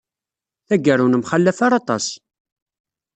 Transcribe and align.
Tagara, 0.67 1.01
ur 1.05 1.09
nemxallaf 1.11 1.59
ara 1.65 1.77
aṭas. 1.81 2.05